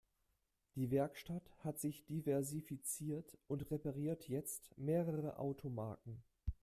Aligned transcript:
Die 0.73 0.89
Werkstatt 0.89 1.51
hat 1.63 1.77
sich 1.77 2.07
diversifiziert 2.07 3.37
und 3.47 3.69
repariert 3.69 4.27
jetzt 4.29 4.75
mehrere 4.75 5.37
Automarken. 5.37 6.23